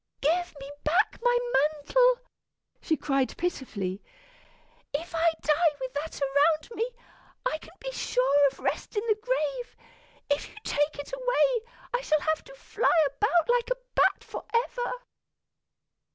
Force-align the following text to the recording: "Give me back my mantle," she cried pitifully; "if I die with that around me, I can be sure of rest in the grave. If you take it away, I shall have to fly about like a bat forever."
"Give 0.19 0.55
me 0.59 0.67
back 0.83 1.19
my 1.21 1.37
mantle," 1.53 2.21
she 2.81 2.97
cried 2.97 3.37
pitifully; 3.37 4.01
"if 4.91 5.13
I 5.13 5.31
die 5.43 5.75
with 5.79 5.93
that 5.93 6.19
around 6.19 6.69
me, 6.75 6.89
I 7.45 7.59
can 7.59 7.73
be 7.79 7.91
sure 7.91 8.47
of 8.51 8.57
rest 8.57 8.95
in 8.97 9.05
the 9.05 9.21
grave. 9.21 9.77
If 10.27 10.49
you 10.49 10.55
take 10.63 10.95
it 10.97 11.13
away, 11.13 11.69
I 11.93 12.01
shall 12.01 12.21
have 12.21 12.43
to 12.45 12.55
fly 12.55 12.91
about 13.15 13.47
like 13.47 13.69
a 13.69 13.77
bat 13.93 14.23
forever." 14.23 14.91